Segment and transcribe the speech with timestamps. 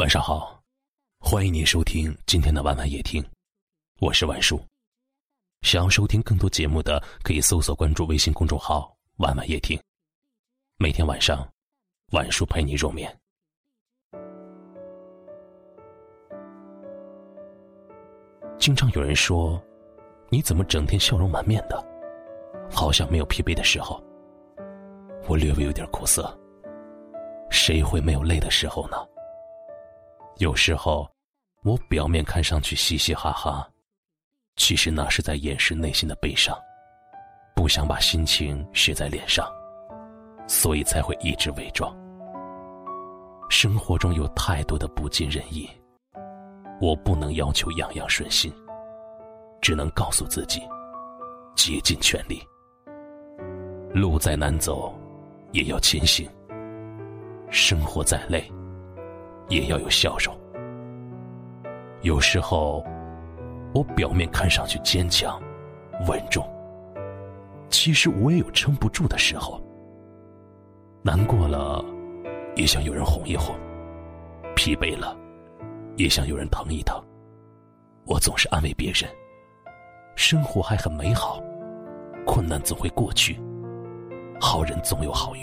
[0.00, 0.58] 晚上好，
[1.18, 3.22] 欢迎你收听今天的晚晚夜听，
[4.00, 4.58] 我是晚叔。
[5.60, 9.78] 想要收听更多节目的，可以搜索关注微信公众号“晚晚夜听”。
[10.80, 11.46] 每天晚上，
[12.12, 13.14] 晚叔陪你入眠。
[18.58, 19.62] 经常有人说
[20.32, 21.78] ：“你怎么整天笑容满面的，
[22.70, 24.02] 好像没有疲惫的时候？”
[25.28, 26.34] 我略微有点苦涩。
[27.50, 28.96] 谁会没有累的时候呢？
[30.40, 31.06] 有时候，
[31.64, 33.68] 我表面看上去嘻嘻哈哈，
[34.56, 36.58] 其实那是在掩饰内心的悲伤，
[37.54, 39.46] 不想把心情写在脸上，
[40.48, 41.94] 所以才会一直伪装。
[43.50, 45.68] 生活中有太多的不尽人意，
[46.80, 48.50] 我不能要求样样顺心，
[49.60, 50.62] 只能告诉自己，
[51.54, 52.42] 竭尽全力。
[53.92, 54.98] 路再难走，
[55.52, 56.26] 也要前行。
[57.50, 58.50] 生活再累，
[59.50, 60.34] 也要有笑容。
[62.02, 62.82] 有时候，
[63.74, 65.38] 我表面看上去坚强、
[66.08, 66.48] 稳重，
[67.68, 69.60] 其实我也有撑不住的时候。
[71.02, 71.84] 难过了，
[72.54, 73.54] 也想有人哄一哄；
[74.54, 75.16] 疲惫了，
[75.96, 76.98] 也想有人疼一疼。
[78.06, 79.10] 我总是安慰别人：
[80.14, 81.42] 生活还很美好，
[82.24, 83.40] 困难总会过去，
[84.40, 85.42] 好人总有好运。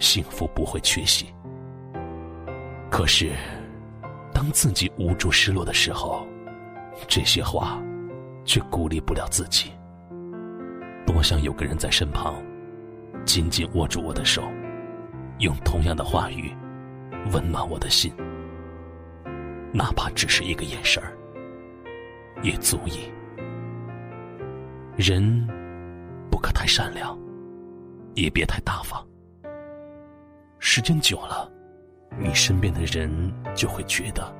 [0.00, 1.26] 幸福不会缺席，
[2.94, 3.32] 可是，
[4.32, 6.24] 当自己无助、失落的时候，
[7.08, 7.82] 这些话
[8.44, 9.72] 却鼓励不了自己。
[11.04, 12.40] 多想有个人在身旁，
[13.26, 14.44] 紧紧握住我的手，
[15.40, 16.54] 用同样的话语
[17.32, 18.12] 温暖我的心，
[19.72, 21.10] 哪怕只是一个眼神儿，
[22.44, 23.10] 也足以。
[24.96, 25.44] 人
[26.30, 27.18] 不可太善良，
[28.14, 29.04] 也别太大方。
[30.60, 31.50] 时间久了，
[32.18, 33.10] 你身边的人
[33.54, 34.34] 就会觉得，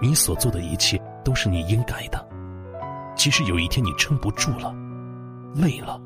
[0.00, 2.28] 你所做的一切都是你应该的。
[3.14, 4.74] 即使有一天你撑不住了，
[5.54, 6.00] 累了，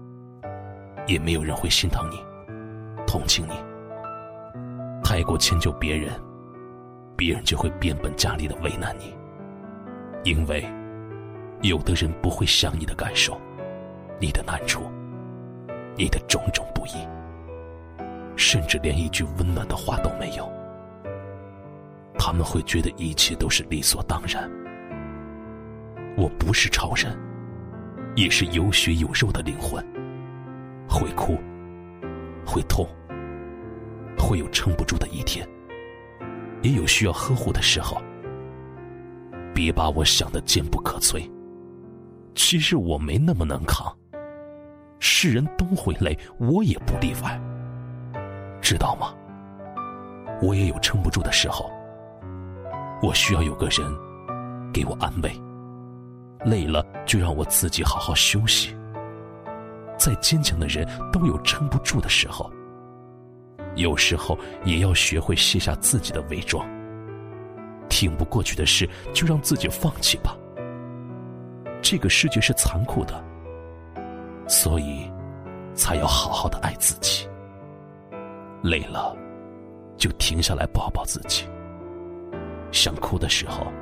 [1.07, 2.19] 也没有人会心疼你、
[3.07, 3.53] 同情你。
[5.03, 6.13] 太过迁就别人，
[7.17, 9.17] 别人就会变本加厉的为难你。
[10.25, 10.69] 因为，
[11.63, 13.41] 有的人不会想你的感受，
[14.21, 14.83] 你的难处，
[15.97, 16.91] 你的种种不易。
[18.37, 20.53] 甚至连一句温暖的话都没有，
[22.19, 24.51] 他们会觉得一切都是理所当然。
[26.17, 27.17] 我不是超人，
[28.15, 29.85] 也是有血有肉的灵魂，
[30.89, 31.39] 会哭，
[32.47, 32.89] 会痛，
[34.19, 35.47] 会有撑不住的一天，
[36.63, 38.01] 也有需要呵护的时候。
[39.55, 41.31] 别把我想的坚不可摧，
[42.35, 43.95] 其实我没那么能扛。
[44.99, 47.41] 世人都会累，我也不例外。
[48.63, 49.15] 知道吗？
[50.43, 51.71] 我也有撑不住的时候，
[53.03, 53.87] 我需要有个人
[54.73, 55.31] 给我安慰。
[56.45, 58.77] 累了就让我自己好好休息。
[59.99, 62.51] 再坚强的人都有撑不住的时候，
[63.75, 66.65] 有时候也要学会卸下自己的伪装。
[67.89, 70.37] 挺不过去的事，就让自己放弃吧。
[71.81, 73.25] 这个世界是残酷的，
[74.47, 75.11] 所以
[75.75, 77.27] 才要好好的爱自己。
[78.63, 79.17] 累了，
[79.97, 81.49] 就停下来抱抱自己。
[82.77, 83.73] 想哭的时候，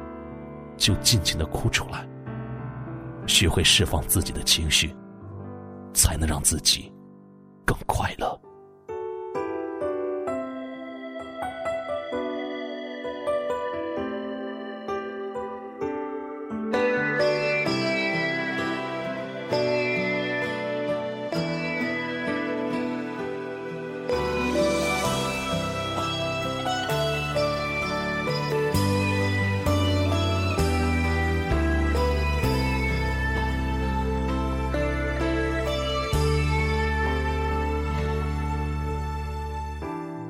[0.77, 2.06] 就尽情的哭出来。
[3.27, 4.94] 学会释放自己的情绪，
[5.93, 6.93] 才能让自己
[7.66, 8.41] 更快乐。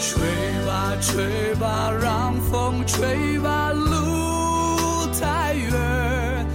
[0.00, 0.18] 吹
[0.66, 6.46] 吧吹吧，让风吹吧，路太远，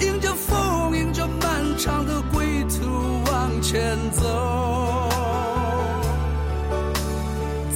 [0.00, 4.22] 迎着风，迎着漫长的归途往前走。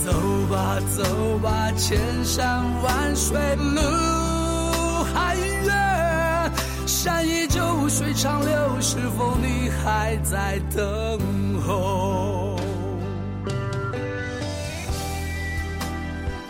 [0.05, 0.12] 走
[0.49, 1.03] 吧走
[1.43, 6.53] 吧，千山万水路还远，
[6.87, 12.27] 山依旧，水长流，是否你还在等候？